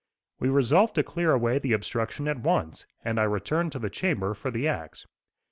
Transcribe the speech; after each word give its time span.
We 0.39 0.49
resolved 0.49 0.95
to 0.95 1.03
clear 1.03 1.31
away 1.31 1.59
the 1.59 1.73
obstruction 1.73 2.27
at 2.27 2.39
once, 2.39 2.87
and 3.05 3.19
I 3.19 3.23
returned 3.25 3.71
to 3.73 3.77
the 3.79 3.91
chamber 3.91 4.33
for 4.33 4.49
the 4.49 4.67
axe. 4.67 5.05